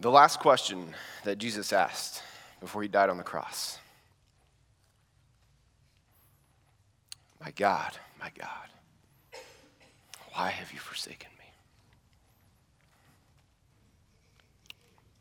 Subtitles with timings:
[0.00, 2.22] The last question that Jesus asked
[2.58, 3.78] before he died on the cross
[7.40, 8.68] My God, my God,
[10.34, 11.30] why have you forsaken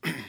[0.03, 0.13] me?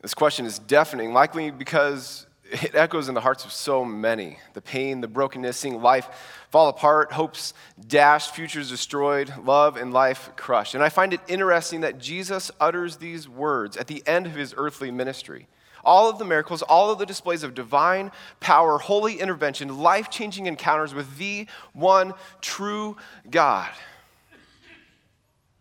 [0.00, 2.26] this question is deafening, likely because
[2.62, 6.08] it echoes in the hearts of so many the pain, the brokenness, seeing life
[6.50, 7.54] fall apart, hopes
[7.86, 10.74] dashed, futures destroyed, love and life crushed.
[10.74, 14.52] And I find it interesting that Jesus utters these words at the end of his
[14.56, 15.46] earthly ministry.
[15.84, 18.10] All of the miracles, all of the displays of divine
[18.40, 22.96] power, holy intervention, life changing encounters with the one true
[23.30, 23.70] God.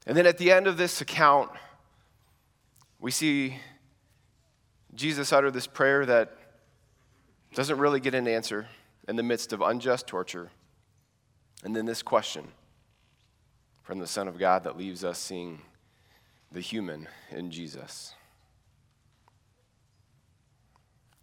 [0.08, 1.52] And then at the end of this account,
[3.00, 3.58] we see
[4.96, 6.39] Jesus utter this prayer that
[7.56, 8.68] doesn't really get an answer
[9.08, 10.50] in the midst of unjust torture.
[11.64, 12.48] And then this question
[13.84, 15.62] from the Son of God that leaves us seeing
[16.52, 18.14] the human in Jesus.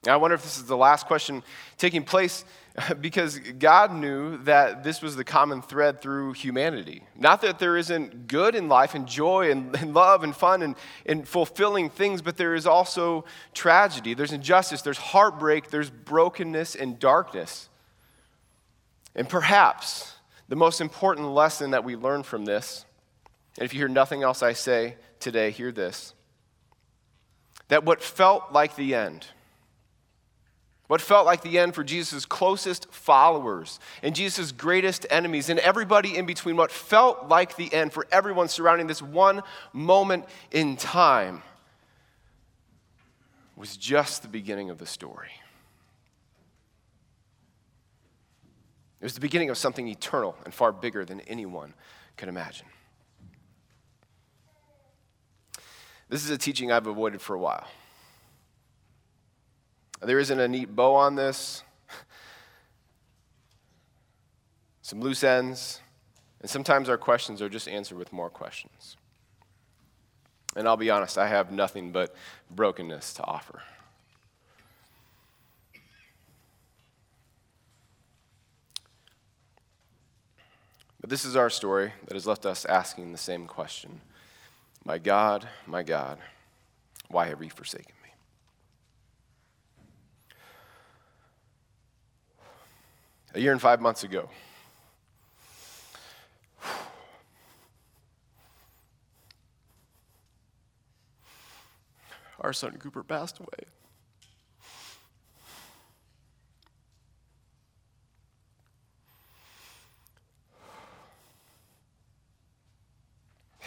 [0.09, 1.43] I wonder if this is the last question
[1.79, 2.45] taking place
[3.01, 7.03] because God knew that this was the common thread through humanity.
[7.17, 10.77] Not that there isn't good in life and joy and, and, love and fun and,
[11.07, 14.15] and fulfilling things, but there is also tragedy.
[14.15, 17.69] There's injustice, there's heartbreak, there's brokenness and darkness.
[19.15, 20.13] And perhaps
[20.48, 22.85] the most important lesson that we learn from this,
[23.59, 26.13] and if you hear nothing else I say today, hear this
[27.69, 29.27] that what felt like the end,
[30.87, 36.17] what felt like the end for Jesus' closest followers and Jesus' greatest enemies and everybody
[36.17, 39.42] in between, what felt like the end for everyone surrounding this one
[39.73, 41.42] moment in time
[43.57, 45.31] was just the beginning of the story.
[49.01, 51.75] It was the beginning of something eternal and far bigger than anyone
[52.17, 52.67] could imagine.
[56.09, 57.67] This is a teaching I've avoided for a while.
[60.02, 61.62] There isn't a neat bow on this,
[64.83, 65.80] some loose ends,
[66.40, 68.96] and sometimes our questions are just answered with more questions.
[70.55, 72.14] And I'll be honest, I have nothing but
[72.51, 73.62] brokenness to offer.
[81.06, 84.01] But this is our story that has left us asking the same question
[84.85, 86.18] My God, my God,
[87.08, 88.11] why have you forsaken me?
[93.36, 94.30] A year and five months ago,
[102.41, 103.48] our son Cooper passed away.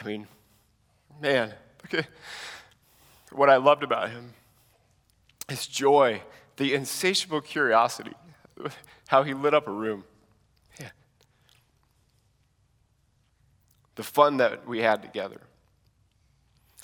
[0.00, 0.26] I mean,
[1.20, 1.52] man,
[1.84, 2.06] okay.
[3.30, 4.32] What I loved about him,
[5.48, 6.22] his joy,
[6.56, 8.14] the insatiable curiosity,
[9.08, 10.04] how he lit up a room.
[10.80, 10.90] Yeah.
[13.96, 15.40] The fun that we had together.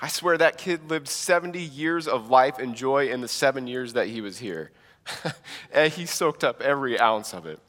[0.00, 3.92] I swear that kid lived 70 years of life and joy in the seven years
[3.92, 4.72] that he was here.
[5.72, 7.60] and he soaked up every ounce of it.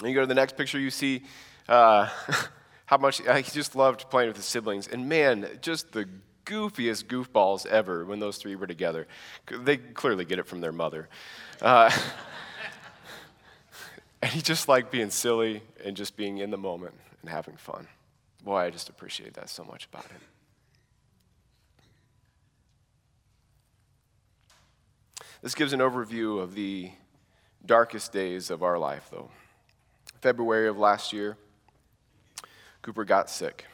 [0.00, 1.22] And you go to the next picture, you see
[1.68, 2.08] uh,
[2.86, 4.88] how much he just loved playing with his siblings.
[4.88, 6.08] And man, just the
[6.44, 9.06] goofiest goofballs ever when those three were together.
[9.50, 11.08] They clearly get it from their mother.
[11.60, 11.90] Uh,
[14.22, 17.88] and he just liked being silly and just being in the moment and having fun.
[18.44, 20.20] Boy, I just appreciate that so much about him.
[25.42, 26.92] This gives an overview of the
[27.66, 29.30] darkest days of our life, though.
[30.20, 31.36] February of last year,
[32.80, 33.66] Cooper got sick.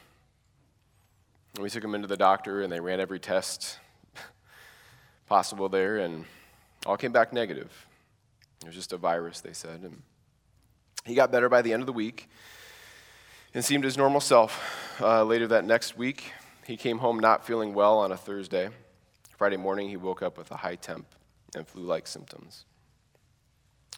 [1.55, 3.79] And we took him into the doctor, and they ran every test
[5.27, 6.25] possible there, and
[6.85, 7.71] all came back negative.
[8.61, 9.81] It was just a virus, they said.
[9.81, 10.01] And
[11.05, 12.29] he got better by the end of the week
[13.53, 14.61] and seemed his normal self.
[15.01, 16.31] Uh, later that next week,
[16.65, 18.69] he came home not feeling well on a Thursday.
[19.37, 21.05] Friday morning, he woke up with a high temp
[21.55, 22.65] and flu like symptoms.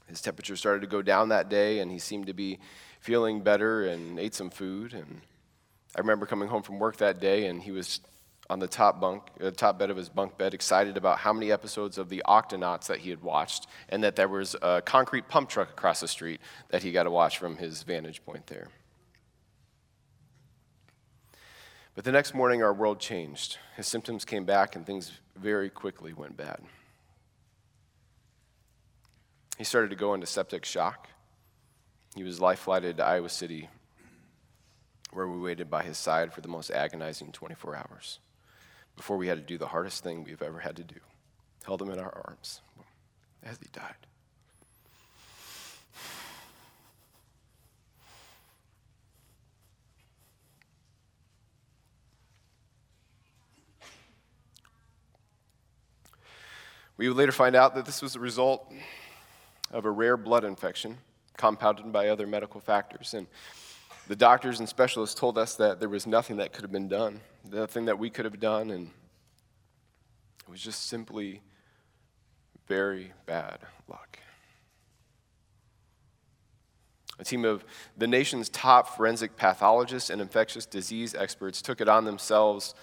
[0.08, 2.60] His temperature started to go down that day, and he seemed to be
[3.00, 4.94] feeling better and ate some food.
[4.94, 5.22] And
[5.96, 8.00] I remember coming home from work that day, and he was
[8.50, 11.34] on the top bunk, the uh, top bed of his bunk bed, excited about how
[11.34, 15.28] many episodes of the Octonauts that he had watched, and that there was a concrete
[15.28, 18.68] pump truck across the street that he got to watch from his vantage point there.
[21.94, 23.58] But the next morning, our world changed.
[23.76, 26.62] His symptoms came back, and things very quickly went bad.
[29.58, 31.10] He started to go into septic shock.
[32.16, 33.70] He was life flighted to Iowa City
[35.12, 38.20] where we waited by his side for the most agonizing 24 hours
[38.96, 41.00] before we had to do the hardest thing we've ever had to do
[41.66, 42.62] held him in our arms
[43.44, 43.96] as he died.
[56.98, 58.72] We would later find out that this was a result
[59.72, 61.00] of a rare blood infection
[61.36, 63.16] compounded by other medical factors.
[63.16, 63.26] And
[64.12, 67.22] the doctors and specialists told us that there was nothing that could have been done,
[67.50, 71.42] nothing that we could have done, and it was just simply
[72.68, 74.20] very bad luck.
[77.20, 77.64] A team of
[77.98, 82.76] the nation's top forensic pathologists and infectious disease experts took it on themselves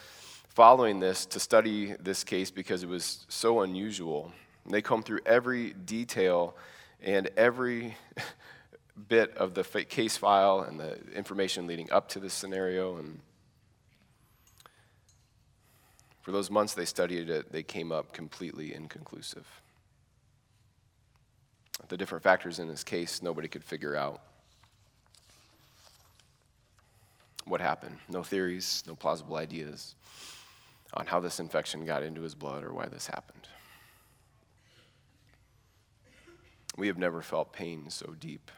[0.49, 4.33] following this to study this case because it was so unusual.
[4.65, 6.57] And they combed through every detail
[7.03, 7.99] and every
[8.99, 12.97] bit of the case file and the information leading up to this scenario.
[12.97, 13.21] And
[16.23, 19.47] for those months they studied it, they came up completely inconclusive.
[21.89, 24.21] The different factors in this case, nobody could figure out
[27.45, 27.97] what happened.
[28.09, 29.95] No theories, no plausible ideas
[30.93, 33.49] on how this infection got into his blood or why this happened.
[36.77, 38.51] We have never felt pain so deep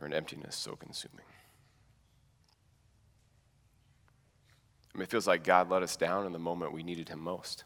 [0.00, 1.24] or an emptiness so consuming.
[4.94, 7.20] I mean, it feels like God let us down in the moment we needed him
[7.20, 7.64] most.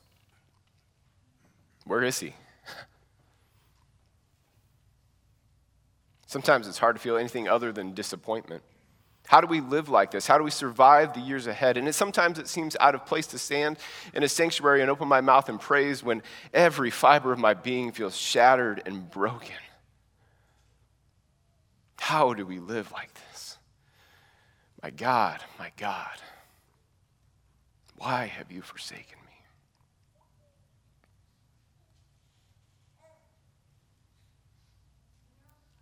[1.85, 2.35] Where is he?
[6.27, 8.63] Sometimes it's hard to feel anything other than disappointment.
[9.27, 10.27] How do we live like this?
[10.27, 11.77] How do we survive the years ahead?
[11.77, 13.79] And it, sometimes it seems out of place to stand
[14.15, 16.23] in a sanctuary and open my mouth and praise when
[16.55, 19.57] every fiber of my being feels shattered and broken.
[22.01, 23.59] How do we live like this?
[24.83, 26.19] My God, my God,
[27.97, 29.29] why have you forsaken me?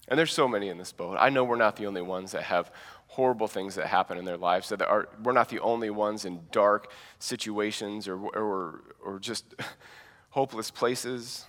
[0.08, 1.16] And there's so many in this boat.
[1.18, 2.70] I know we're not the only ones that have
[3.08, 4.68] horrible things that happen in their lives.
[4.68, 9.54] So that are, we're not the only ones in dark situations or, or, or just
[10.30, 11.46] hopeless places.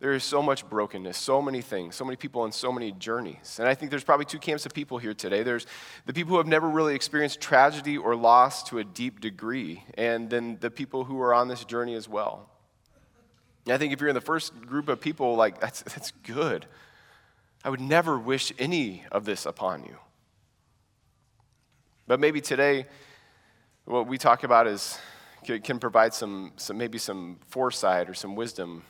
[0.00, 3.58] There is so much brokenness, so many things, so many people on so many journeys.
[3.58, 5.42] And I think there's probably two camps of people here today.
[5.42, 5.66] There's
[6.06, 10.30] the people who have never really experienced tragedy or loss to a deep degree, and
[10.30, 12.48] then the people who are on this journey as well.
[13.66, 16.66] And I think if you're in the first group of people, like, that's, that's good.
[17.64, 19.96] I would never wish any of this upon you.
[22.06, 22.86] But maybe today,
[23.84, 24.96] what we talk about is
[25.64, 28.84] can provide some, some maybe some foresight or some wisdom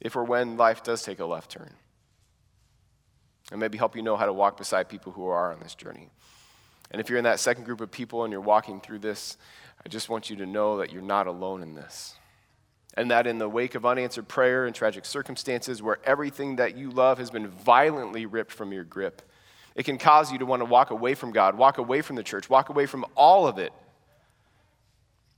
[0.00, 1.72] if or when life does take a left turn.
[3.50, 6.10] And maybe help you know how to walk beside people who are on this journey.
[6.90, 9.36] And if you're in that second group of people and you're walking through this,
[9.84, 12.14] I just want you to know that you're not alone in this
[12.96, 16.90] and that in the wake of unanswered prayer and tragic circumstances where everything that you
[16.90, 19.22] love has been violently ripped from your grip,
[19.74, 22.22] it can cause you to want to walk away from God, walk away from the
[22.22, 23.72] church, walk away from all of it.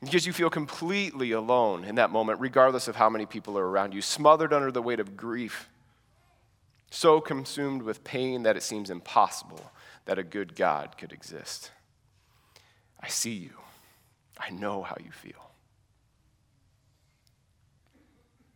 [0.00, 3.94] Because you feel completely alone in that moment, regardless of how many people are around
[3.94, 5.68] you, smothered under the weight of grief,
[6.90, 9.72] so consumed with pain that it seems impossible
[10.04, 11.72] that a good God could exist.
[13.00, 13.50] I see you.
[14.38, 15.50] I know how you feel.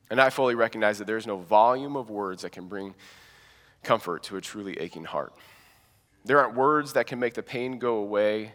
[0.08, 2.94] And I fully recognize that there's no volume of words that can bring
[3.82, 5.32] comfort to a truly aching heart.
[6.24, 8.54] There aren't words that can make the pain go away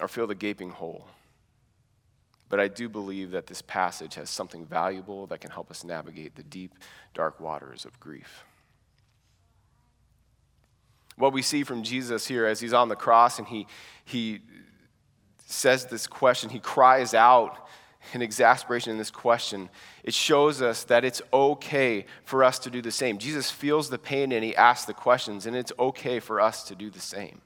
[0.00, 1.06] or fill the gaping hole.
[2.48, 6.34] But I do believe that this passage has something valuable that can help us navigate
[6.34, 6.74] the deep,
[7.14, 8.44] dark waters of grief.
[11.16, 13.66] What we see from Jesus here as he's on the cross and he,
[14.04, 14.40] he
[15.46, 17.68] says this question, he cries out
[18.14, 19.68] in exasperation in this question,
[20.04, 23.18] it shows us that it's okay for us to do the same.
[23.18, 26.74] Jesus feels the pain and he asks the questions, and it's okay for us to
[26.74, 27.40] do the same.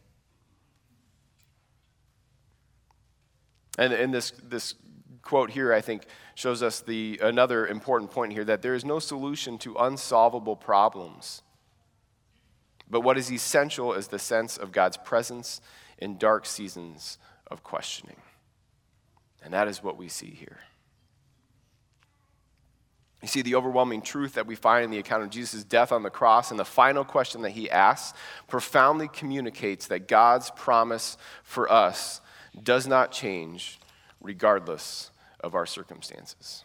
[3.79, 4.75] And, and this, this
[5.23, 8.99] quote here, I think, shows us the, another important point here that there is no
[8.99, 11.43] solution to unsolvable problems.
[12.91, 15.61] But what is essential is the sense of God's presence
[15.99, 18.17] in dark seasons of questioning.
[19.43, 20.59] And that is what we see here.
[23.23, 26.03] You see, the overwhelming truth that we find in the account of Jesus' death on
[26.03, 31.71] the cross and the final question that he asks profoundly communicates that God's promise for
[31.71, 32.21] us
[32.61, 33.79] does not change
[34.21, 35.12] regardless
[35.43, 36.65] of our circumstances.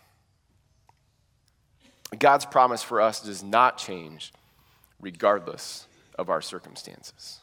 [2.17, 4.31] God's promise for us does not change
[5.01, 7.39] regardless of our circumstances.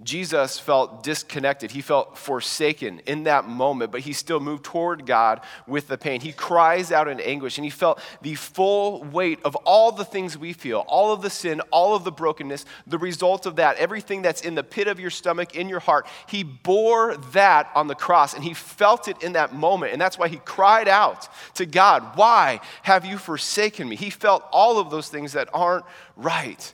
[0.00, 1.72] Jesus felt disconnected.
[1.72, 6.20] He felt forsaken in that moment, but he still moved toward God with the pain.
[6.20, 10.38] He cries out in anguish, and he felt the full weight of all the things
[10.38, 14.22] we feel, all of the sin, all of the brokenness, the result of that, everything
[14.22, 16.06] that's in the pit of your stomach, in your heart.
[16.28, 19.92] He bore that on the cross, and he felt it in that moment.
[19.92, 23.96] And that's why he cried out to God, Why have you forsaken me?
[23.96, 26.72] He felt all of those things that aren't right,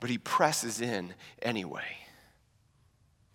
[0.00, 1.12] but he presses in
[1.42, 2.01] anyway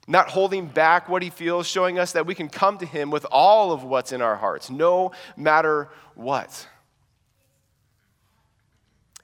[0.07, 3.25] not holding back what he feels, showing us that we can come to him with
[3.29, 6.67] all of what's in our hearts, no matter what.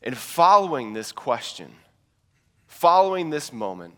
[0.01, 1.71] And following this question,
[2.67, 3.97] following this moment,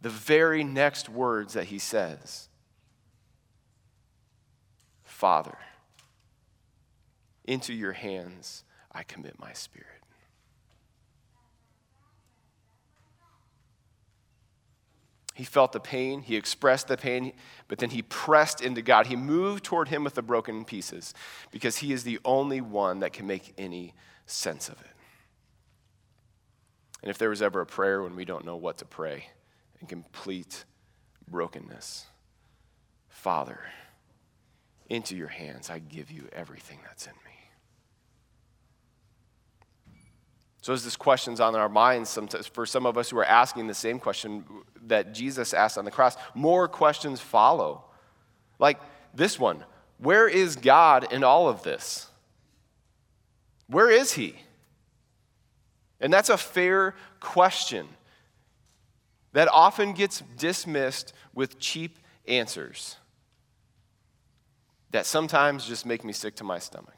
[0.00, 2.48] the very next words that he says
[5.02, 5.58] Father,
[7.44, 9.97] into your hands I commit my spirit.
[15.38, 17.32] He felt the pain, he expressed the pain,
[17.68, 19.06] but then he pressed into God.
[19.06, 21.14] He moved toward him with the broken pieces
[21.52, 23.94] because he is the only one that can make any
[24.26, 24.90] sense of it.
[27.02, 29.26] And if there was ever a prayer when we don't know what to pray
[29.80, 30.64] in complete
[31.30, 32.06] brokenness,
[33.08, 33.60] Father,
[34.90, 37.37] into your hands I give you everything that's in me.
[40.60, 42.18] So, as this question's on our minds,
[42.52, 44.44] for some of us who are asking the same question
[44.86, 47.84] that Jesus asked on the cross, more questions follow.
[48.58, 48.80] Like
[49.14, 49.64] this one
[49.98, 52.08] Where is God in all of this?
[53.68, 54.34] Where is He?
[56.00, 57.88] And that's a fair question
[59.32, 62.96] that often gets dismissed with cheap answers
[64.90, 66.97] that sometimes just make me sick to my stomach.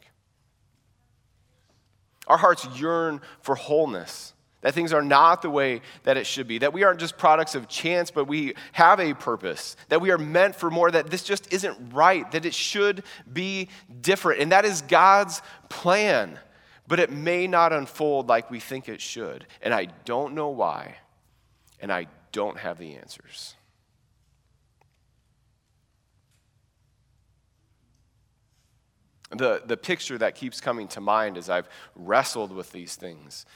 [2.31, 6.59] Our hearts yearn for wholeness, that things are not the way that it should be,
[6.59, 10.19] that we aren't just products of chance, but we have a purpose, that we are
[10.19, 13.69] meant for more, that this just isn't right, that it should be
[14.01, 14.41] different.
[14.41, 16.39] And that is God's plan,
[16.87, 19.45] but it may not unfold like we think it should.
[19.61, 20.99] And I don't know why,
[21.81, 23.57] and I don't have the answers.
[29.31, 33.47] The, the picture that keeps coming to mind as I've wrestled with these things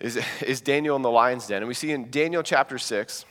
[0.00, 1.58] is, is Daniel in the lion's den.
[1.58, 3.24] And we see in Daniel chapter 6,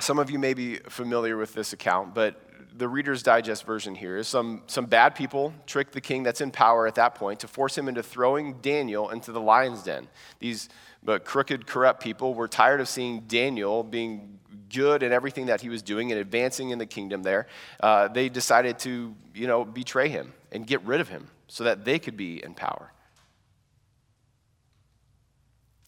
[0.00, 2.47] some of you may be familiar with this account, but
[2.78, 6.52] the Reader's Digest version here is some, some bad people trick the king that's in
[6.52, 10.06] power at that point to force him into throwing Daniel into the lion's den.
[10.38, 10.68] These
[11.02, 14.38] but crooked, corrupt people were tired of seeing Daniel being
[14.72, 17.48] good in everything that he was doing and advancing in the kingdom there.
[17.80, 21.84] Uh, they decided to, you know, betray him and get rid of him so that
[21.84, 22.92] they could be in power.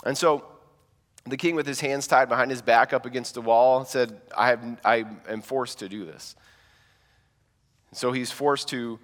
[0.04, 0.44] And so
[1.26, 4.48] the king, with his hands tied behind his back up against the wall, said, I,
[4.48, 6.34] have, I am forced to do this.
[7.90, 8.98] And so he's forced to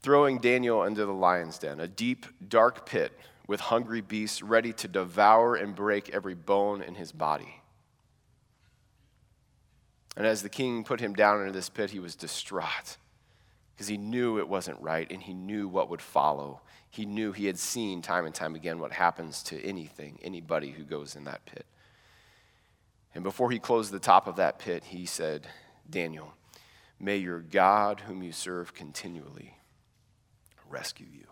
[0.00, 3.12] throwing Daniel into the lion's den, a deep, dark pit
[3.46, 7.60] with hungry beasts ready to devour and break every bone in his body.
[10.16, 12.96] And as the king put him down into this pit, he was distraught
[13.74, 16.60] because he knew it wasn't right and he knew what would follow.
[16.90, 20.84] He knew he had seen time and time again what happens to anything, anybody who
[20.84, 21.64] goes in that pit.
[23.14, 25.46] And before he closed the top of that pit, he said,
[25.88, 26.34] Daniel,
[27.02, 29.58] may your God, whom you serve continually,
[30.70, 31.26] rescue you.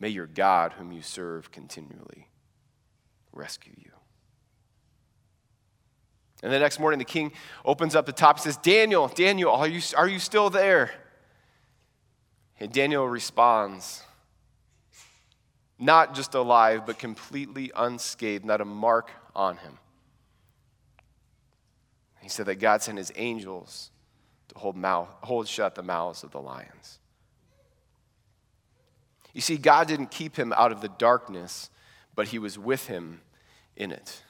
[0.00, 2.28] May your God, whom you serve continually,
[3.32, 3.90] rescue you.
[6.42, 7.32] And the next morning, the king
[7.64, 10.90] opens up the top and says, Daniel, Daniel, are you, are you still there?
[12.60, 14.02] And Daniel responds,
[15.78, 19.78] not just alive, but completely unscathed, not a mark on him.
[22.28, 23.90] He said that God sent his angels
[24.48, 26.98] to hold, mouth, hold shut the mouths of the lions.
[29.32, 31.70] You see, God didn't keep him out of the darkness,
[32.14, 33.22] but he was with him
[33.78, 34.22] in it.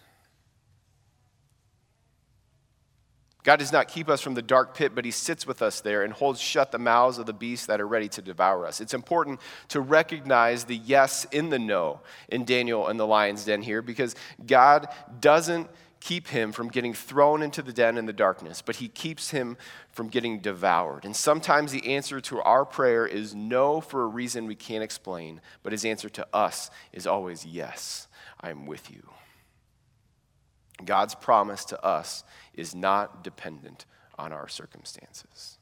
[3.43, 6.05] God does not keep us from the dark pit, but He sits with us there
[6.05, 8.81] and holds shut the mouths of the beasts that are ready to devour us.
[8.81, 13.63] It's important to recognize the yes in the no in Daniel and the lion's den
[13.63, 14.15] here because
[14.47, 14.89] God
[15.19, 15.69] doesn't
[16.01, 19.57] keep him from getting thrown into the den in the darkness, but He keeps him
[19.91, 21.05] from getting devoured.
[21.05, 25.41] And sometimes the answer to our prayer is no for a reason we can't explain,
[25.63, 28.09] but His answer to us is always yes,
[28.41, 29.09] I'm with you.
[30.85, 32.25] God's promise to us
[32.55, 33.85] is not dependent
[34.19, 35.59] on our circumstances.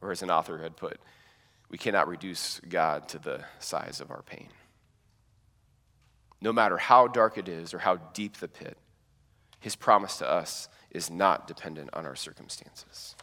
[0.00, 1.00] Or, as an author had put,
[1.70, 4.48] we cannot reduce God to the size of our pain.
[6.44, 8.76] No matter how dark it is or how deep the pit,
[9.60, 13.16] his promise to us is not dependent on our circumstances.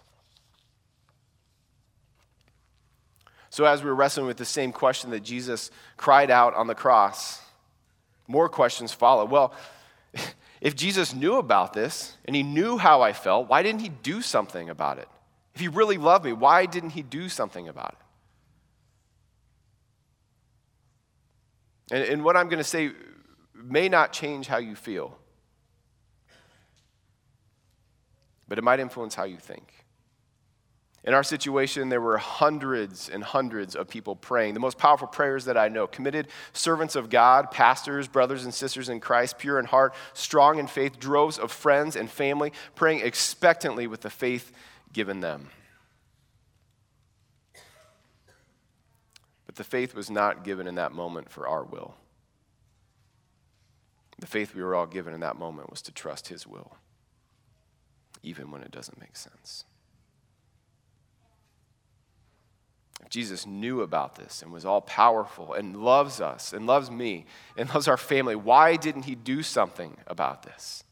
[3.52, 7.40] So, as we're wrestling with the same question that Jesus cried out on the cross,
[8.28, 9.26] more questions follow.
[9.26, 9.54] Well,
[10.62, 14.24] if Jesus knew about this and he knew how I felt, why didn't he do
[14.24, 15.08] something about it?
[15.54, 18.01] If he really loved me, why didn't he do something about it?
[21.92, 22.92] And, and what I'm going to say
[23.54, 25.18] may not change how you feel,
[28.48, 29.74] but it might influence how you think.
[31.04, 34.54] In our situation, there were hundreds and hundreds of people praying.
[34.54, 38.88] The most powerful prayers that I know committed servants of God, pastors, brothers and sisters
[38.88, 43.88] in Christ, pure in heart, strong in faith, droves of friends and family, praying expectantly
[43.88, 44.52] with the faith
[44.94, 45.50] given them.
[49.52, 51.96] But the faith was not given in that moment for our will.
[54.20, 56.78] The faith we were all given in that moment was to trust His will,
[58.24, 59.66] even when it doesn't make sense.
[63.02, 67.26] If Jesus knew about this and was all powerful and loves us and loves me
[67.58, 70.86] and loves our family, why didn't he do something about this?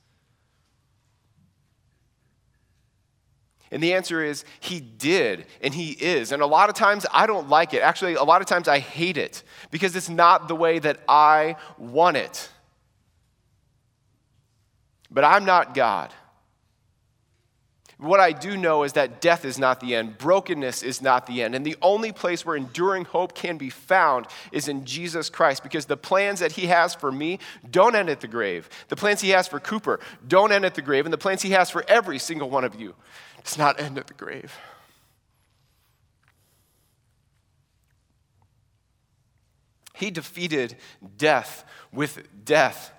[3.72, 6.32] And the answer is he did, and he is.
[6.32, 7.82] And a lot of times I don't like it.
[7.82, 11.56] Actually, a lot of times I hate it because it's not the way that I
[11.78, 12.50] want it.
[15.12, 16.14] But I'm not God.
[18.00, 21.44] What I do know is that death is not the end, brokenness is not the
[21.44, 21.54] end.
[21.54, 25.86] And the only place where enduring hope can be found is in Jesus Christ because
[25.86, 28.70] the plans that He has for me don't end at the grave.
[28.88, 31.06] The plans He has for Cooper don't end at the grave.
[31.06, 32.96] And the plans He has for every single one of you
[33.44, 34.58] does not end at the grave.
[39.94, 40.78] He defeated
[41.18, 42.94] death with death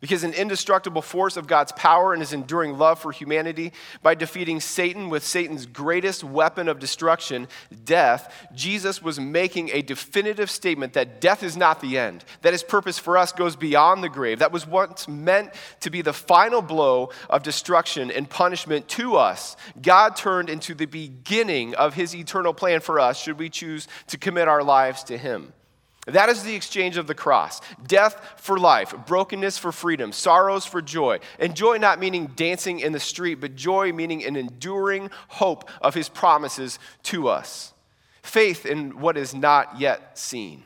[0.00, 4.60] because an indestructible force of God's power and his enduring love for humanity, by defeating
[4.60, 7.48] Satan with Satan's greatest weapon of destruction,
[7.84, 12.62] death, Jesus was making a definitive statement that death is not the end, that his
[12.62, 14.38] purpose for us goes beyond the grave.
[14.38, 19.56] That was once meant to be the final blow of destruction and punishment to us.
[19.80, 24.18] God turned into the beginning of his eternal plan for us, should we choose to
[24.18, 25.52] commit our lives to him.
[26.06, 30.80] That is the exchange of the cross death for life, brokenness for freedom, sorrows for
[30.80, 31.20] joy.
[31.38, 35.94] And joy not meaning dancing in the street, but joy meaning an enduring hope of
[35.94, 37.74] his promises to us.
[38.22, 40.64] Faith in what is not yet seen.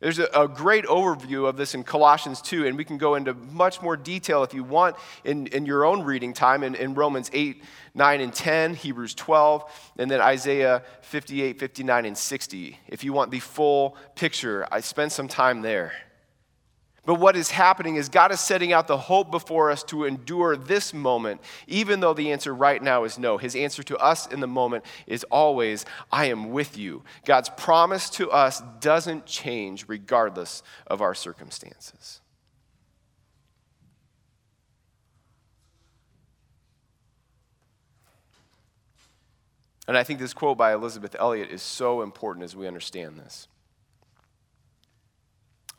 [0.00, 3.34] There's a, a, great overview of this in Colossians 2, and we can go into
[3.34, 7.30] much more detail if you want in, in your own reading time in, in Romans
[7.34, 7.62] 8,
[7.94, 12.78] 9, and 10, Hebrews 12, and then Isaiah 58, 59, and 60.
[12.88, 15.92] If you want the full picture, I spend some time there.
[17.06, 20.56] But what is happening is God is setting out the hope before us to endure
[20.56, 23.38] this moment, even though the answer right now is no.
[23.38, 27.02] His answer to us in the moment is always, I am with you.
[27.24, 32.20] God's promise to us doesn't change regardless of our circumstances.
[39.88, 43.48] And I think this quote by Elisabeth Elliot is so important as we understand this.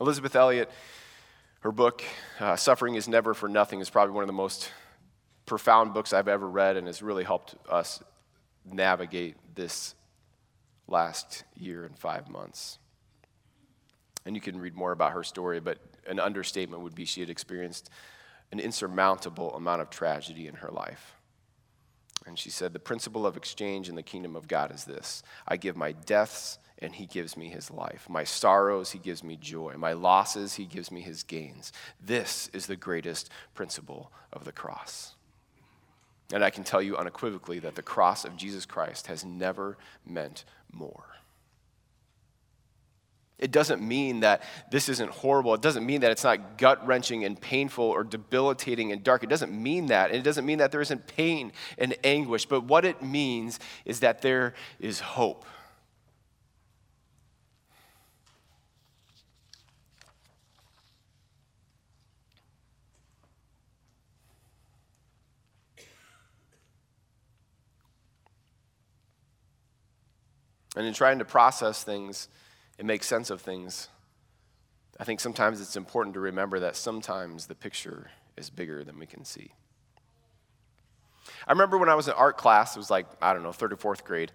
[0.00, 0.68] Elisabeth Elliot
[1.62, 2.02] her book,
[2.40, 4.72] uh, Suffering is Never for Nothing, is probably one of the most
[5.46, 8.02] profound books I've ever read and has really helped us
[8.64, 9.94] navigate this
[10.88, 12.78] last year and five months.
[14.26, 17.30] And you can read more about her story, but an understatement would be she had
[17.30, 17.90] experienced
[18.50, 21.14] an insurmountable amount of tragedy in her life.
[22.26, 25.56] And she said, The principle of exchange in the kingdom of God is this I
[25.56, 28.06] give my deaths and he gives me his life.
[28.10, 29.76] My sorrows, he gives me joy.
[29.78, 31.72] My losses, he gives me his gains.
[32.04, 35.14] This is the greatest principle of the cross.
[36.32, 40.44] And I can tell you unequivocally that the cross of Jesus Christ has never meant
[40.72, 41.04] more.
[43.38, 45.54] It doesn't mean that this isn't horrible.
[45.54, 49.22] It doesn't mean that it's not gut wrenching and painful or debilitating and dark.
[49.22, 50.10] It doesn't mean that.
[50.10, 52.46] And it doesn't mean that there isn't pain and anguish.
[52.46, 55.44] But what it means is that there is hope.
[70.76, 72.28] And in trying to process things
[72.78, 73.88] and make sense of things,
[74.98, 79.06] I think sometimes it's important to remember that sometimes the picture is bigger than we
[79.06, 79.52] can see.
[81.46, 83.72] I remember when I was in art class, it was like, I don't know, third
[83.72, 84.32] or fourth grade.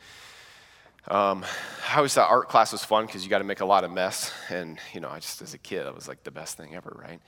[1.09, 1.45] Um,
[1.89, 3.91] I always thought art class was fun because you got to make a lot of
[3.91, 4.31] mess.
[4.49, 6.93] And, you know, I just, as a kid, that was like the best thing ever,
[7.01, 7.21] right?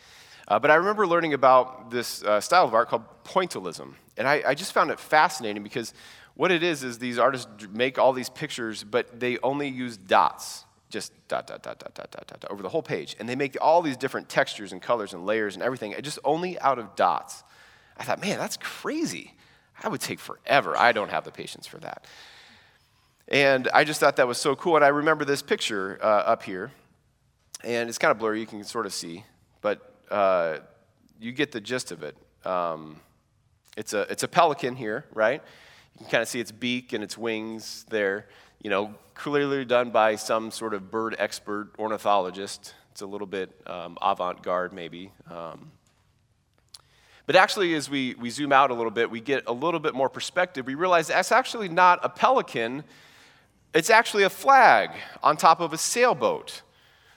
[0.48, 3.94] Uh, but I remember learning about this uh, style of art called pointillism.
[4.18, 5.94] And I, I just found it fascinating because
[6.40, 10.64] what it is is these artists make all these pictures, but they only use dots,
[10.90, 13.18] just dot, dot, dot, dot, dot, dot, dot, over the whole page.
[13.20, 16.58] And they make all these different textures and colors and layers and everything, just only
[16.62, 17.44] out of dots.
[17.98, 19.34] I thought, man, that's crazy.
[19.82, 20.78] That would take forever.
[20.78, 22.06] I don't have the patience for that.
[23.28, 24.78] And I just thought that was so cool.
[24.78, 26.72] And I remember this picture uh, up here,
[27.66, 29.26] and it's kind of blurry, you can sort of see,
[29.60, 30.60] but uh,
[31.20, 32.16] you get the gist of it.
[32.46, 33.02] Um,
[33.76, 35.44] it's, a, it's a pelican here, right?
[36.00, 38.28] You can kind of see its beak and its wings there.
[38.62, 42.74] You know, clearly done by some sort of bird expert ornithologist.
[42.92, 45.12] It's a little bit um, avant garde, maybe.
[45.30, 45.72] Um,
[47.26, 49.94] but actually, as we, we zoom out a little bit, we get a little bit
[49.94, 50.66] more perspective.
[50.66, 52.84] We realize that's actually not a pelican,
[53.74, 56.64] it's actually a flag on top of a sailboat.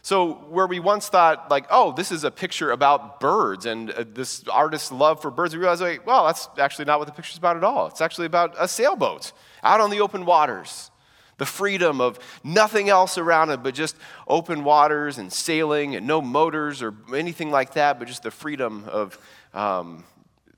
[0.05, 4.05] So, where we once thought, like, oh, this is a picture about birds and uh,
[4.13, 7.39] this artist's love for birds, we realize, like, well, that's actually not what the picture's
[7.39, 7.87] about at all.
[7.87, 10.91] It's actually about a sailboat out on the open waters.
[11.39, 16.21] The freedom of nothing else around it but just open waters and sailing and no
[16.21, 19.19] motors or anything like that, but just the freedom of
[19.55, 20.05] um,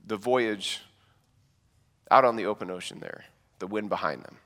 [0.07, 0.81] the voyage
[2.09, 3.25] out on the open ocean there,
[3.59, 4.37] the wind behind them.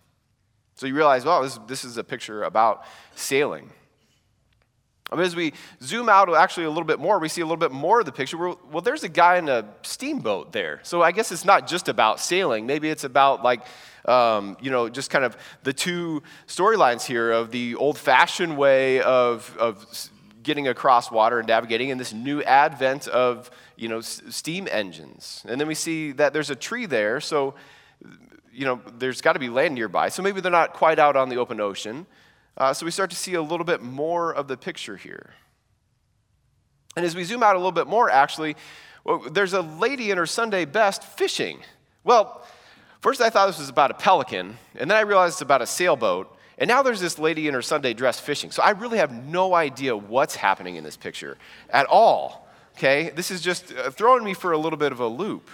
[0.76, 2.84] So you realize, well, this, this is a picture about
[3.16, 3.72] sailing.
[5.16, 7.72] Mean, as we zoom out actually a little bit more, we see a little bit
[7.72, 8.38] more of the picture.
[8.38, 10.80] Well, there's a guy in a steamboat there.
[10.84, 12.68] So I guess it's not just about sailing.
[12.68, 13.62] Maybe it's about, like,
[14.06, 19.02] um, you know, just kind of the two storylines here of the old fashioned way
[19.02, 19.86] of, of
[20.44, 25.44] getting across water and navigating and this new advent of, you know, steam engines.
[25.48, 27.20] And then we see that there's a tree there.
[27.20, 27.56] So,
[28.52, 30.10] you know, there's got to be land nearby.
[30.10, 32.06] So maybe they're not quite out on the open ocean.
[32.58, 35.34] Uh, so we start to see a little bit more of the picture here.
[36.96, 38.56] And as we zoom out a little bit more, actually,
[39.04, 41.60] well, there's a lady in her Sunday best fishing.
[42.04, 42.46] Well,
[43.02, 45.68] first I thought this was about a pelican, and then I realized it's about a
[45.68, 46.36] sailboat.
[46.58, 48.52] And now there's this lady in her Sunday dress fishing.
[48.52, 51.38] So I really have no idea what's happening in this picture
[51.70, 52.50] at all.
[52.78, 53.12] Okay?
[53.12, 55.50] This is just uh, throwing me for a little bit of a loop.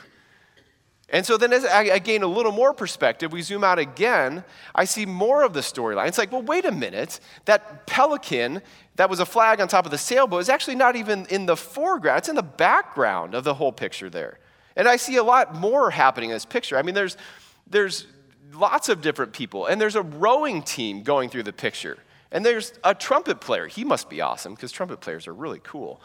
[1.10, 4.86] And so then as I gain a little more perspective, we zoom out again, I
[4.86, 6.08] see more of the storyline.
[6.08, 7.20] It's like, well, wait a minute.
[7.46, 8.62] That pelican
[8.96, 11.58] that was a flag on top of the sailboat is actually not even in the
[11.58, 14.40] foreground, it's in the background of the whole picture there.
[14.76, 16.78] And I see a lot more happening in this picture.
[16.78, 17.18] I mean, there's,
[17.70, 18.08] there's
[18.54, 21.98] lots of different people, and there's a rowing team going through the picture.
[22.32, 23.68] And there's a trumpet player.
[23.68, 26.02] He must be awesome because trumpet players are really cool.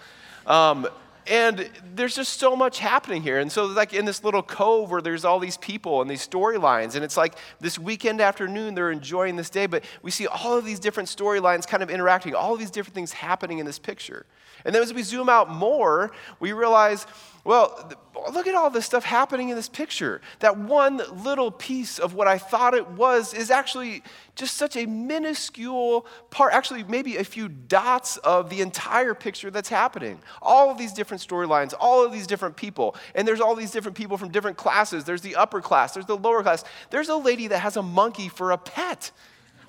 [0.46, 0.86] Um,
[1.30, 3.38] and there's just so much happening here.
[3.38, 6.96] And so, like in this little cove where there's all these people and these storylines,
[6.96, 10.64] and it's like this weekend afternoon, they're enjoying this day, but we see all of
[10.64, 14.26] these different storylines kind of interacting, all of these different things happening in this picture.
[14.64, 17.06] And then as we zoom out more, we realize
[17.44, 17.90] well,
[18.32, 20.20] look at all this stuff happening in this picture.
[20.40, 24.02] That one little piece of what I thought it was is actually
[24.34, 29.68] just such a minuscule part, actually, maybe a few dots of the entire picture that's
[29.68, 30.20] happening.
[30.42, 32.94] All of these different storylines, all of these different people.
[33.14, 35.04] And there's all these different people from different classes.
[35.04, 36.64] There's the upper class, there's the lower class.
[36.90, 39.12] There's a lady that has a monkey for a pet.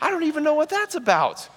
[0.02, 1.48] I don't even know what that's about.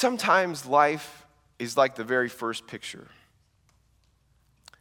[0.00, 1.26] Sometimes life
[1.58, 3.08] is like the very first picture.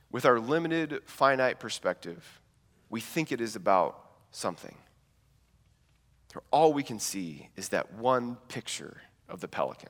[0.10, 2.40] With our limited, finite perspective,
[2.90, 4.00] we think it is about
[4.32, 4.78] something.
[6.52, 9.90] All we can see is that one picture of the pelican.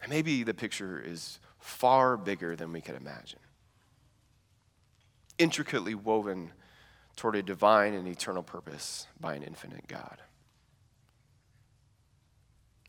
[0.00, 3.40] And maybe the picture is far bigger than we could imagine,
[5.38, 6.52] intricately woven
[7.16, 10.22] toward a divine and eternal purpose by an infinite God.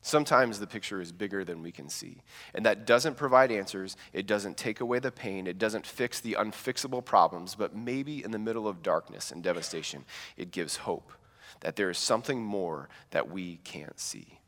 [0.10, 2.24] Sometimes the picture is bigger than we can see.
[2.56, 3.95] And that doesn't provide answers.
[4.12, 5.45] It doesn't take away the pain.
[5.45, 7.54] It doesn't fix the unfixable problems.
[7.54, 11.13] But maybe in the middle of darkness and devastation, it gives hope
[11.60, 14.39] that there is something more that we can't see.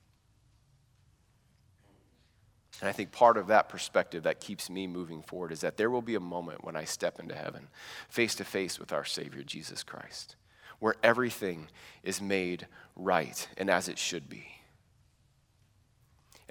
[2.80, 5.92] And I think part of that perspective that keeps me moving forward is that there
[5.92, 7.68] will be a moment when I step into heaven,
[8.10, 10.38] face to face with our Savior, Jesus Christ,
[10.80, 11.68] where everything
[12.02, 14.61] is made right and as it should be.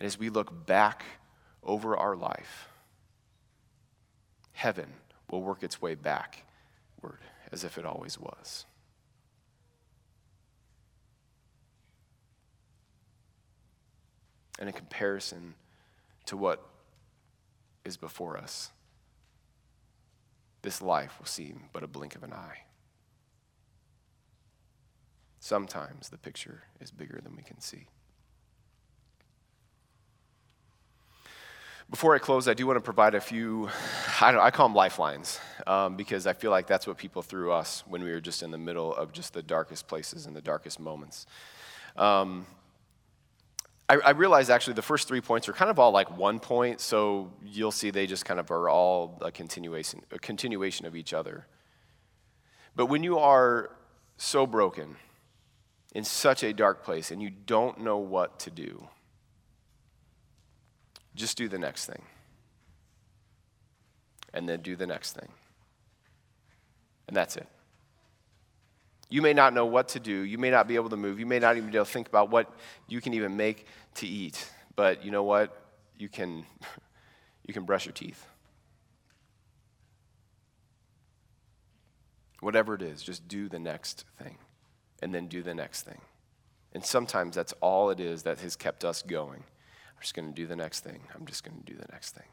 [0.00, 1.04] And as we look back
[1.62, 2.70] over our life,
[4.52, 4.94] heaven
[5.30, 7.20] will work its way backward
[7.52, 8.64] as if it always was.
[14.58, 15.54] And in comparison
[16.24, 16.66] to what
[17.84, 18.70] is before us,
[20.62, 22.64] this life will seem but a blink of an eye.
[25.40, 27.86] Sometimes the picture is bigger than we can see.
[31.90, 33.68] Before I close, I do want to provide a few,
[34.20, 37.82] I, I call them lifelines, um, because I feel like that's what people threw us
[37.88, 40.78] when we were just in the middle of just the darkest places and the darkest
[40.78, 41.26] moments.
[41.96, 42.46] Um,
[43.88, 46.80] I, I realize actually the first three points are kind of all like one point,
[46.80, 51.12] so you'll see they just kind of are all a continuation, a continuation of each
[51.12, 51.44] other.
[52.76, 53.72] But when you are
[54.16, 54.94] so broken,
[55.92, 58.86] in such a dark place, and you don't know what to do,
[61.20, 62.02] just do the next thing.
[64.32, 65.28] And then do the next thing.
[67.08, 67.46] And that's it.
[69.08, 70.12] You may not know what to do.
[70.12, 71.18] You may not be able to move.
[71.18, 72.52] You may not even be able to think about what
[72.88, 74.48] you can even make to eat.
[74.76, 75.56] But you know what?
[75.98, 76.46] You can,
[77.46, 78.24] you can brush your teeth.
[82.38, 84.38] Whatever it is, just do the next thing
[85.02, 86.00] and then do the next thing.
[86.72, 89.42] And sometimes that's all it is that has kept us going.
[90.00, 90.98] I'm just going to do the next thing.
[91.14, 92.24] I'm just going to do the next thing.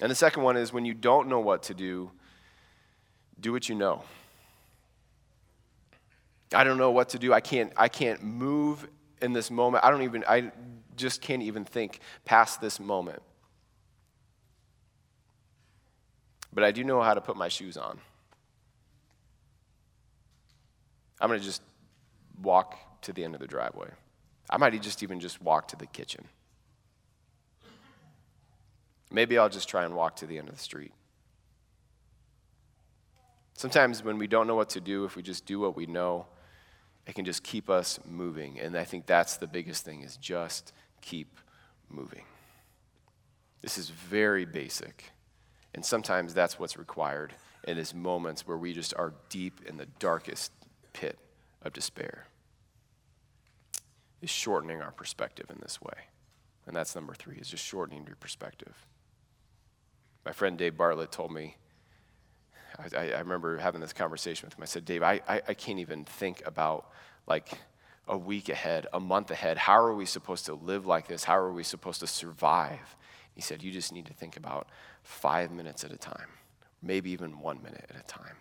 [0.00, 2.10] And the second one is when you don't know what to do,
[3.38, 4.02] do what you know.
[6.54, 7.34] I don't know what to do.
[7.34, 8.88] I can't, I can't move
[9.20, 9.84] in this moment.
[9.84, 10.52] I don't even, I
[10.96, 13.20] just can't even think past this moment.
[16.50, 18.00] But I do know how to put my shoes on.
[21.20, 21.60] I'm going to just
[22.40, 23.90] walk to the end of the driveway.
[24.50, 26.26] I might just even just walk to the kitchen.
[29.10, 30.92] Maybe I'll just try and walk to the end of the street.
[33.54, 36.26] Sometimes when we don't know what to do, if we just do what we know,
[37.06, 38.58] it can just keep us moving.
[38.58, 41.38] And I think that's the biggest thing is just keep
[41.88, 42.24] moving.
[43.60, 45.10] This is very basic.
[45.74, 49.86] And sometimes that's what's required in these moments where we just are deep in the
[49.98, 50.52] darkest
[50.92, 51.18] pit
[51.62, 52.26] of despair
[54.22, 56.06] is shortening our perspective in this way.
[56.66, 58.86] And that's number three, is just shortening your perspective.
[60.24, 61.56] My friend Dave Bartlett told me,
[62.96, 64.62] I, I remember having this conversation with him.
[64.62, 66.90] I said, Dave, I, I, I can't even think about
[67.26, 67.50] like
[68.08, 69.58] a week ahead, a month ahead.
[69.58, 71.24] How are we supposed to live like this?
[71.24, 72.96] How are we supposed to survive?
[73.34, 74.68] He said, You just need to think about
[75.02, 76.28] five minutes at a time,
[76.82, 78.36] maybe even one minute at a time.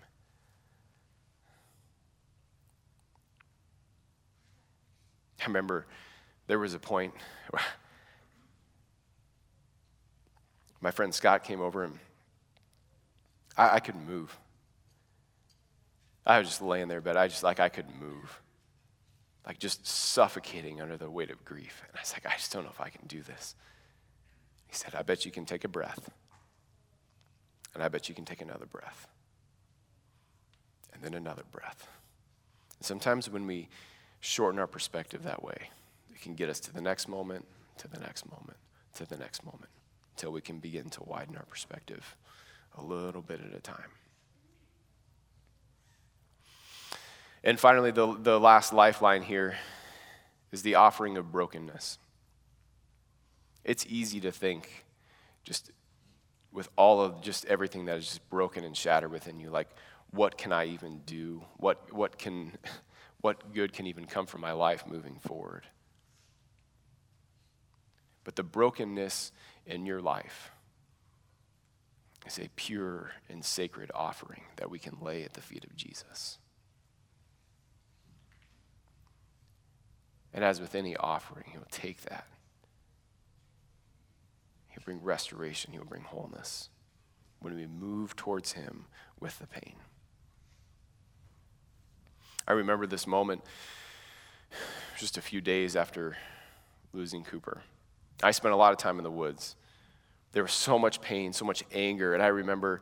[5.41, 5.85] I remember
[6.47, 7.13] there was a point
[7.49, 7.63] where
[10.81, 11.97] my friend Scott came over and
[13.57, 14.37] I, I couldn't move.
[16.25, 17.17] I was just laying there but.
[17.17, 18.41] I just like I couldn't move.
[19.45, 21.83] Like just suffocating under the weight of grief.
[21.87, 23.55] And I was like, I just don't know if I can do this.
[24.67, 26.09] He said, I bet you can take a breath.
[27.73, 29.07] And I bet you can take another breath.
[30.93, 31.87] And then another breath.
[32.77, 33.69] And sometimes when we
[34.21, 35.69] shorten our perspective that way.
[36.13, 37.45] It can get us to the next moment,
[37.79, 38.57] to the next moment,
[38.95, 39.69] to the next moment,
[40.15, 42.15] until we can begin to widen our perspective
[42.77, 43.91] a little bit at a time.
[47.43, 49.57] And finally, the, the last lifeline here
[50.51, 51.97] is the offering of brokenness.
[53.63, 54.85] It's easy to think,
[55.43, 55.71] just
[56.51, 59.69] with all of just everything that is just broken and shattered within you, like,
[60.11, 61.41] what can I even do?
[61.57, 62.51] What, what can
[63.21, 65.67] what good can even come from my life moving forward.
[68.23, 69.31] But the brokenness
[69.65, 70.51] in your life
[72.25, 76.37] is a pure and sacred offering that we can lay at the feet of Jesus.
[80.33, 82.27] And as with any offering, He will take that.
[84.69, 86.69] He'll bring restoration, He'll bring wholeness
[87.39, 88.85] when we move towards Him
[89.19, 89.75] with the pain.
[92.47, 93.43] I remember this moment
[94.97, 96.17] just a few days after
[96.93, 97.61] losing Cooper.
[98.23, 99.55] I spent a lot of time in the woods.
[100.33, 102.81] There was so much pain, so much anger, and I remember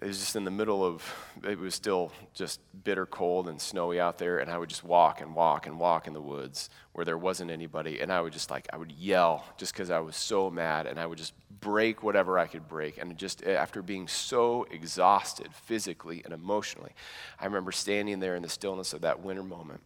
[0.00, 1.02] it was just in the middle of
[1.44, 5.20] it was still just bitter cold and snowy out there and i would just walk
[5.20, 8.50] and walk and walk in the woods where there wasn't anybody and i would just
[8.50, 12.02] like i would yell just because i was so mad and i would just break
[12.02, 16.92] whatever i could break and just eh, after being so exhausted physically and emotionally
[17.40, 19.80] i remember standing there in the stillness of that winter moment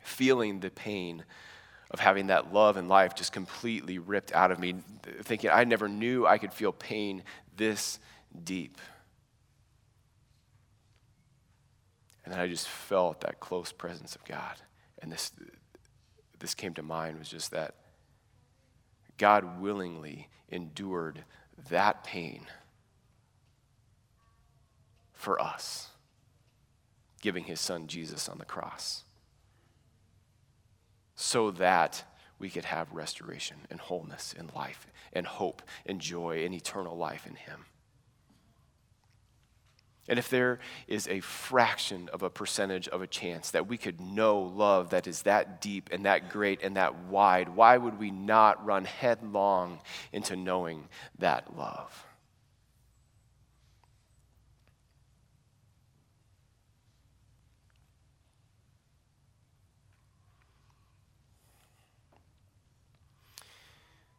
[0.00, 1.24] feeling the pain
[1.90, 4.74] of having that love and life just completely ripped out of me
[5.22, 7.22] thinking i never knew i could feel pain
[7.56, 7.98] this
[8.42, 8.78] deep.
[12.24, 14.56] And then I just felt that close presence of God.
[15.00, 15.30] And this,
[16.38, 17.74] this came to mind was just that
[19.18, 21.24] God willingly endured
[21.68, 22.46] that pain
[25.12, 25.88] for us,
[27.20, 29.04] giving his son Jesus on the cross,
[31.14, 32.04] so that
[32.38, 37.26] we could have restoration and wholeness and life and hope and joy and eternal life
[37.26, 37.66] in him.
[40.08, 44.00] And if there is a fraction of a percentage of a chance that we could
[44.00, 48.10] know love that is that deep and that great and that wide, why would we
[48.10, 49.80] not run headlong
[50.12, 50.88] into knowing
[51.18, 52.06] that love?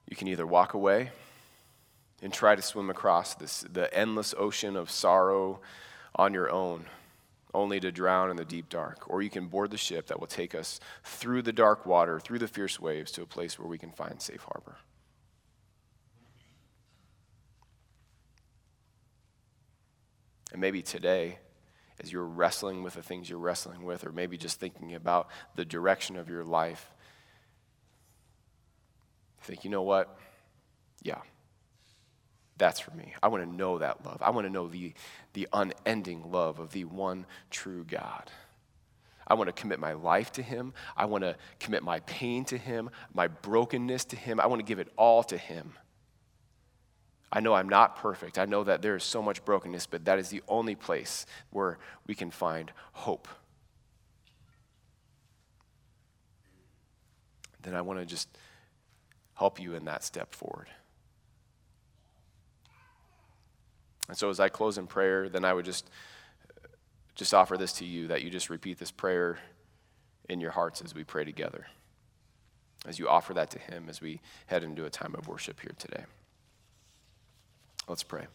[0.07, 1.11] You can either walk away
[2.21, 5.59] and try to swim across this, the endless ocean of sorrow
[6.15, 6.85] on your own,
[7.53, 9.09] only to drown in the deep dark.
[9.09, 12.39] Or you can board the ship that will take us through the dark water, through
[12.39, 14.77] the fierce waves, to a place where we can find safe harbor.
[20.51, 21.39] And maybe today,
[22.01, 25.65] as you're wrestling with the things you're wrestling with, or maybe just thinking about the
[25.65, 26.91] direction of your life,
[29.45, 30.17] think, you know what?
[31.03, 31.21] Yeah,
[32.57, 33.13] that's for me.
[33.21, 34.21] I want to know that love.
[34.21, 34.93] I want to know the,
[35.33, 38.31] the unending love of the one true God.
[39.27, 40.73] I want to commit my life to Him.
[40.95, 44.39] I want to commit my pain to Him, my brokenness to Him.
[44.39, 45.73] I want to give it all to Him.
[47.31, 48.37] I know I'm not perfect.
[48.37, 51.79] I know that there is so much brokenness, but that is the only place where
[52.07, 53.27] we can find hope.
[57.63, 58.29] Then I want to just
[59.33, 60.69] help you in that step forward.
[64.07, 65.89] And so as I close in prayer, then I would just
[67.15, 69.39] just offer this to you that you just repeat this prayer
[70.27, 71.65] in your hearts as we pray together.
[72.85, 75.71] As you offer that to him as we head into a time of worship here
[75.79, 76.03] today.
[77.87, 78.25] Let's pray.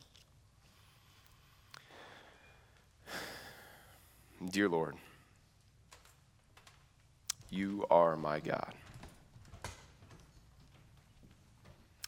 [4.50, 4.96] Dear Lord,
[7.50, 8.72] you are my God.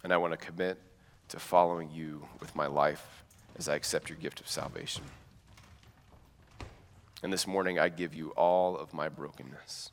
[0.03, 0.81] And I want to commit
[1.29, 3.22] to following you with my life
[3.59, 5.05] as I accept your gift of salvation.
[7.23, 9.91] And this morning, I give you all of my brokenness.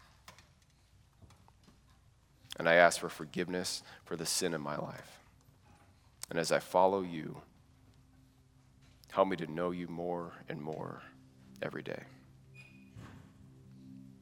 [2.58, 5.20] And I ask for forgiveness for the sin in my life.
[6.30, 7.42] And as I follow you,
[9.12, 11.02] help me to know you more and more
[11.62, 12.04] every day.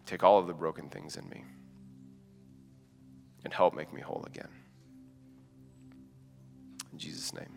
[0.06, 1.44] Take all of the broken things in me
[3.44, 4.50] and help make me whole again.
[6.92, 7.50] In Jesus' name,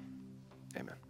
[0.77, 1.10] amen.